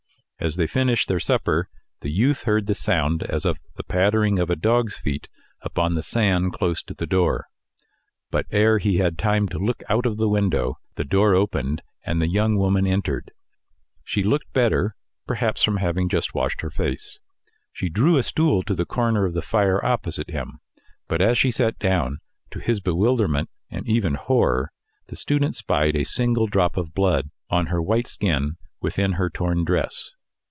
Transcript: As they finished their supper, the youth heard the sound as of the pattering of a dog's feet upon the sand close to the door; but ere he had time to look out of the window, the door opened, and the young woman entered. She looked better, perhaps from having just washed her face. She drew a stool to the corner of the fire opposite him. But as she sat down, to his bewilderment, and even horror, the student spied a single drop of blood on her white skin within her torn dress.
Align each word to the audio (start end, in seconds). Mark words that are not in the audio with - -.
As 0.43 0.55
they 0.55 0.65
finished 0.65 1.07
their 1.07 1.19
supper, 1.19 1.69
the 1.99 2.09
youth 2.09 2.45
heard 2.45 2.65
the 2.65 2.73
sound 2.73 3.21
as 3.21 3.45
of 3.45 3.59
the 3.75 3.83
pattering 3.83 4.39
of 4.39 4.49
a 4.49 4.55
dog's 4.55 4.97
feet 4.97 5.27
upon 5.61 5.93
the 5.93 6.01
sand 6.01 6.53
close 6.53 6.81
to 6.81 6.95
the 6.95 7.05
door; 7.05 7.45
but 8.31 8.47
ere 8.49 8.79
he 8.79 8.97
had 8.97 9.19
time 9.19 9.47
to 9.49 9.59
look 9.59 9.83
out 9.87 10.07
of 10.07 10.17
the 10.17 10.27
window, 10.27 10.79
the 10.95 11.03
door 11.03 11.35
opened, 11.35 11.83
and 12.03 12.19
the 12.19 12.27
young 12.27 12.57
woman 12.57 12.87
entered. 12.87 13.29
She 14.03 14.23
looked 14.23 14.51
better, 14.51 14.95
perhaps 15.27 15.61
from 15.61 15.77
having 15.77 16.09
just 16.09 16.33
washed 16.33 16.61
her 16.61 16.71
face. 16.71 17.19
She 17.71 17.87
drew 17.89 18.17
a 18.17 18.23
stool 18.23 18.63
to 18.63 18.73
the 18.73 18.83
corner 18.83 19.25
of 19.27 19.35
the 19.35 19.43
fire 19.43 19.85
opposite 19.85 20.31
him. 20.31 20.59
But 21.07 21.21
as 21.21 21.37
she 21.37 21.51
sat 21.51 21.77
down, 21.77 22.17
to 22.49 22.57
his 22.59 22.79
bewilderment, 22.79 23.51
and 23.69 23.87
even 23.87 24.15
horror, 24.15 24.71
the 25.05 25.15
student 25.15 25.53
spied 25.55 25.95
a 25.95 26.03
single 26.03 26.47
drop 26.47 26.77
of 26.77 26.95
blood 26.95 27.29
on 27.51 27.67
her 27.67 27.79
white 27.79 28.07
skin 28.07 28.55
within 28.81 29.11
her 29.11 29.29
torn 29.29 29.63
dress. 29.63 30.09